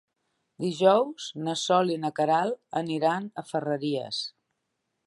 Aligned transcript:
Dijous 0.63 1.27
na 1.49 1.55
Sol 1.65 1.93
i 1.97 1.99
na 2.07 2.11
Queralt 2.21 2.59
aniran 2.83 3.31
a 3.45 3.49
Ferreries. 3.53 4.27